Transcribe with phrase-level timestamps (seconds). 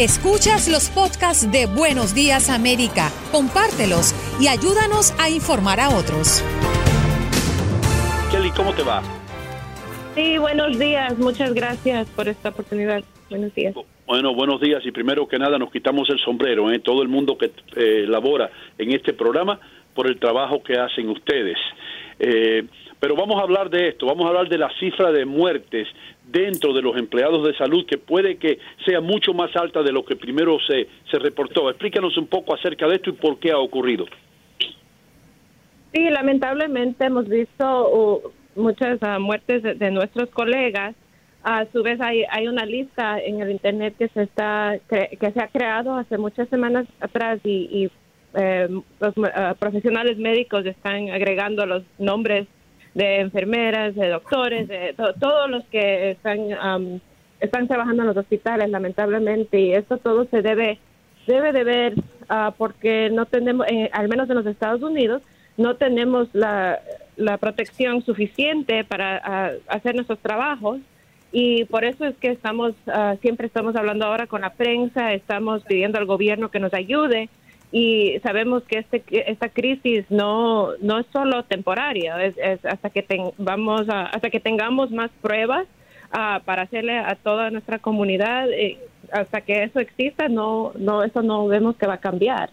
[0.00, 6.42] Escuchas los podcasts de Buenos Días América, compártelos y ayúdanos a informar a otros.
[8.32, 9.02] Kelly, ¿cómo te va?
[10.14, 11.18] Sí, buenos días.
[11.18, 13.04] Muchas gracias por esta oportunidad.
[13.28, 13.74] Buenos días.
[14.06, 16.78] Bueno, buenos días y primero que nada nos quitamos el sombrero, ¿eh?
[16.78, 19.60] todo el mundo que eh, labora en este programa
[19.94, 21.58] por el trabajo que hacen ustedes.
[22.20, 22.64] Eh,
[23.00, 25.88] pero vamos a hablar de esto, vamos a hablar de la cifra de muertes
[26.30, 30.04] dentro de los empleados de salud que puede que sea mucho más alta de lo
[30.04, 31.70] que primero se, se reportó.
[31.70, 34.04] Explícanos un poco acerca de esto y por qué ha ocurrido.
[35.92, 38.20] Sí, lamentablemente hemos visto uh,
[38.54, 40.94] muchas uh, muertes de, nuestros colegas.
[41.42, 45.40] A su vez hay, hay una lista en el internet que se está que se
[45.42, 47.90] ha creado hace muchas semanas atrás y, y,
[48.34, 48.68] eh,
[49.00, 52.46] los uh, profesionales médicos están agregando los nombres
[52.94, 57.00] de enfermeras, de doctores, de to- todos los que están um,
[57.40, 60.78] están trabajando en los hospitales, lamentablemente, y esto todo se debe
[61.26, 61.94] debe de ver
[62.28, 65.22] ah, porque no tenemos, eh, al menos en los Estados Unidos,
[65.56, 66.80] no tenemos la,
[67.16, 70.80] la protección suficiente para ah, hacer nuestros trabajos
[71.32, 75.62] y por eso es que estamos ah, siempre estamos hablando ahora con la prensa, estamos
[75.64, 77.28] pidiendo al gobierno que nos ayude
[77.72, 83.02] y sabemos que este esta crisis no no es solo temporaria, es, es hasta que
[83.02, 85.66] ten- vamos a- hasta que tengamos más pruebas
[86.12, 88.78] ah, para hacerle a toda nuestra comunidad eh,
[89.12, 92.50] hasta que eso exista no no eso no vemos que va a cambiar.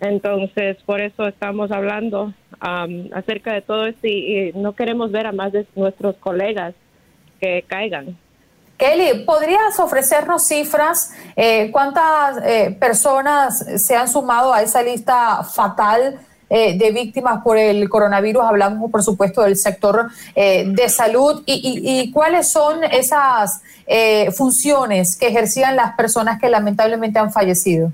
[0.00, 5.26] Entonces por eso estamos hablando am, acerca de todo esto y, y no queremos ver
[5.26, 6.74] a más de nuestros colegas
[7.40, 8.16] que caigan
[8.80, 11.12] Kelly, ¿podrías ofrecernos cifras?
[11.36, 16.18] Eh, ¿Cuántas eh, personas se han sumado a esa lista fatal
[16.48, 18.42] eh, de víctimas por el coronavirus?
[18.42, 21.42] Hablamos, por supuesto, del sector eh, de salud.
[21.44, 27.92] ¿Y, cuáles son esas eh, funciones que ejercían las personas que lamentablemente han fallecido?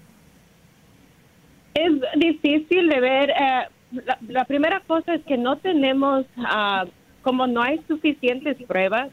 [1.74, 3.32] Es difícil de ver.
[3.90, 6.84] la, la primera cosa es que no tenemos, ah,
[7.22, 9.10] como no hay suficientes pruebas,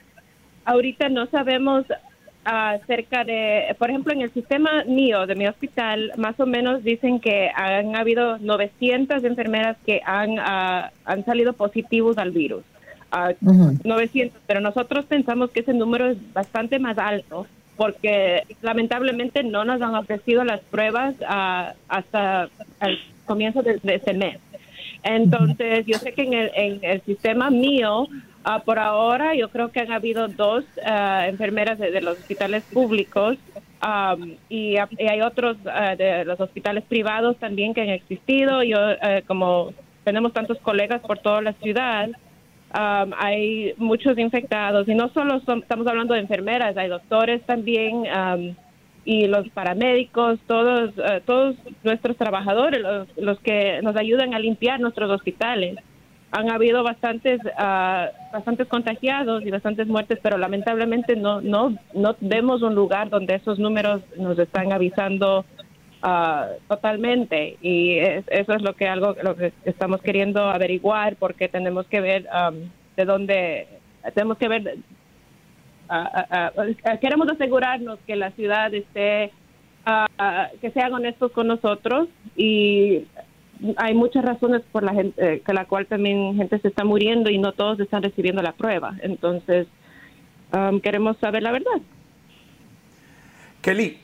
[0.66, 1.86] ahorita no sabemos
[2.46, 7.20] acerca de, por ejemplo, en el sistema mío, de mi hospital, más o menos dicen
[7.20, 12.64] que han habido 900 enfermeras que han, ah, han salido positivos al virus.
[13.12, 17.46] Ah, 900, pero nosotros pensamos que ese número es bastante más alto
[17.78, 22.50] porque lamentablemente no nos han ofrecido las pruebas ah, hasta
[22.82, 24.40] el comienzo de, de este mes.
[25.04, 28.08] Entonces, yo sé que en el, en el sistema mío,
[28.44, 33.38] ah, por ahora, yo creo que han habido dos ah, enfermeras de, los hospitales públicos
[33.80, 38.64] am, y, ha- y hay otros ah, de los hospitales privados también que han existido.
[38.64, 39.74] Yo, eh, como
[40.04, 42.10] tenemos tantos colegas por toda la ciudad,
[42.76, 47.98] Um, hay muchos infectados y no solo son- estamos hablando de enfermeras, hay doctores también
[48.08, 48.56] um,
[49.06, 54.80] y los paramédicos, todos eh, todos nuestros trabajadores, los, los que nos ayudan a limpiar
[54.80, 55.78] nuestros hospitales.
[56.36, 62.64] Han habido bastantes ah, bastantes contagiados y bastantes muertes, pero lamentablemente no no no vemos
[62.64, 65.46] un lugar donde esos números nos están avisando
[66.02, 67.58] ah, totalmente.
[67.62, 72.28] Y eso es lo que algo lo que estamos queriendo averiguar porque tenemos que ver
[72.34, 73.68] um, de dónde
[74.16, 74.78] tenemos que ver
[75.88, 76.52] ah,
[76.84, 79.32] ah, queremos asegurarnos que la ciudad esté
[80.62, 83.06] que sean honestos con nosotros y
[83.78, 87.38] hay muchas razones por la gente, que la cual también gente se está muriendo y
[87.38, 88.96] no todos están recibiendo la prueba.
[89.02, 89.68] Entonces,
[90.52, 91.82] um, queremos saber la verdad.
[93.62, 94.00] Kelly,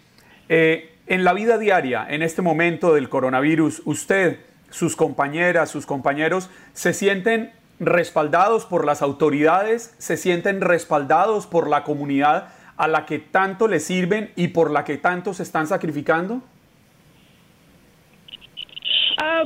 [0.47, 4.39] eh, en la vida diaria, en este momento del coronavirus, usted,
[4.69, 9.95] sus compañeras, sus compañeros, ¿se sienten respaldados por las autoridades?
[9.97, 14.85] ¿Se sienten respaldados por la comunidad a la que tanto le sirven y por la
[14.85, 16.41] que tanto se están sacrificando?
[19.21, 19.43] Ah,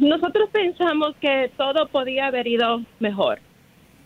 [0.00, 3.40] nosotros pensamos que todo podía haber ido mejor.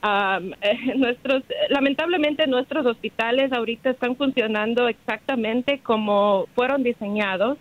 [0.01, 7.59] Eh, nuestros, lamentablemente nuestros hospitales ahorita están funcionando exactamente como fueron diseñados.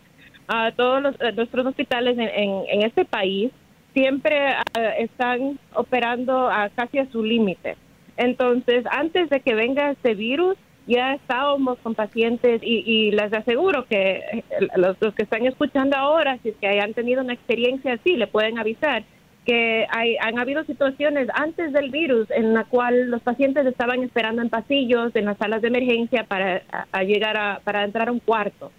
[0.48, 3.52] Uh, todos los, eh, nuestros hospitales en, en, este país
[3.96, 7.76] siempre ah, están operando a casi a su límite.
[8.18, 14.24] Entonces, antes de que venga este virus, ya estábamos con pacientes y, les aseguro que
[14.32, 14.44] eh,
[14.76, 18.58] los, que están escuchando ahora, si es que hayan tenido una experiencia así, le pueden
[18.58, 19.04] avisar
[19.46, 24.42] que hay, han habido situaciones antes del virus en la cual los pacientes estaban esperando
[24.42, 26.62] en pasillos, en las salas de emergencia para
[27.06, 28.74] llegar a, para entrar a un cuarto.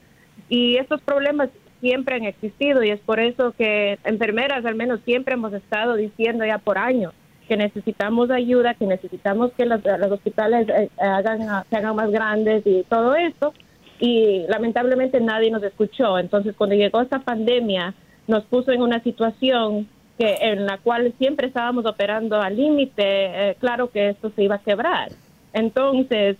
[0.50, 1.48] Y estos problemas
[1.80, 6.44] siempre han existido y es por eso que enfermeras al menos siempre hemos estado diciendo
[6.44, 7.14] ya por años
[7.48, 9.80] que necesitamos ayuda, que necesitamos que los,
[10.10, 13.54] hospitales eh, hagan, se hagan más grandes y todo esto.
[13.98, 16.18] Y lamentablemente nadie nos escuchó.
[16.18, 17.94] Entonces, cuando llegó esta pandemia,
[18.28, 23.02] nos puso en una situación que en la cual siempre estábamos operando al límite.
[23.04, 25.10] Eh, claro que esto se iba a quebrar.
[25.52, 26.36] Entonces,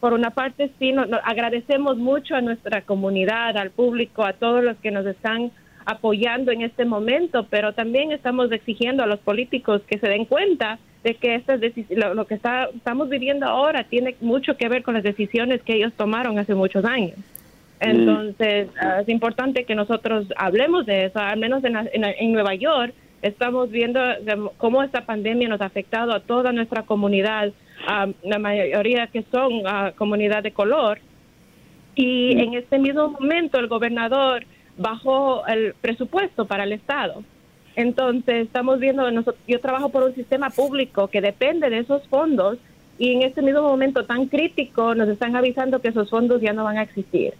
[0.00, 0.94] por una parte, sí,
[1.24, 5.50] agradecemos mucho a nuestra comunidad, al público, a todos los que nos están
[5.88, 10.78] apoyando en este momento, pero también estamos exigiendo a los políticos que se den cuenta
[11.02, 11.58] de que estas
[11.88, 15.76] lo, lo, que está, estamos viviendo ahora tiene mucho que ver con las decisiones que
[15.76, 17.16] ellos tomaron hace muchos años.
[17.16, 17.88] Mm.
[17.88, 22.92] Entonces, ah, es importante que nosotros hablemos de eso, al menos en, en, Nueva York
[23.22, 23.98] estamos viendo
[24.58, 27.50] cómo esta pandemia nos ha afectado a toda nuestra comunidad,
[27.86, 30.98] a la mayoría que son a comunidad de color.
[31.94, 32.38] Y mm.
[32.40, 34.44] en este mismo momento el gobernador
[34.78, 37.22] bajó el presupuesto para el Estado.
[37.76, 39.08] Entonces, estamos viendo,
[39.46, 42.58] yo trabajo por un sistema público que depende de esos fondos
[42.98, 46.64] y en este mismo momento tan crítico nos están avisando que esos fondos ya no
[46.64, 47.34] van a existir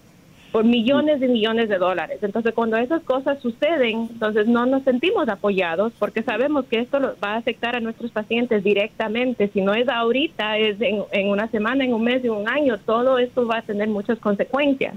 [0.52, 2.20] por millones y millones de dólares.
[2.22, 7.34] Entonces, cuando esas cosas suceden, entonces no nos sentimos apoyados porque sabemos que esto va
[7.34, 9.48] a afectar a nuestros pacientes directamente.
[9.48, 12.78] Si no es ahorita, es en, en una semana, en un mes, en un año,
[12.78, 14.94] todo esto va a tener muchas consecuencias.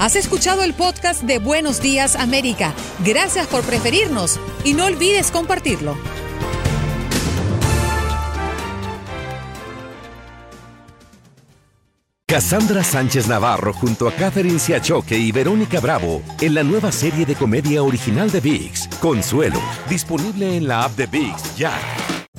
[0.00, 2.72] Has escuchado el podcast de Buenos Días América.
[3.04, 5.94] Gracias por preferirnos y no olvides compartirlo.
[12.26, 17.34] Cassandra Sánchez Navarro junto a Catherine Siachoque y Verónica Bravo en la nueva serie de
[17.34, 19.60] comedia original de VIX, Consuelo,
[19.90, 21.78] disponible en la app de VIX ya.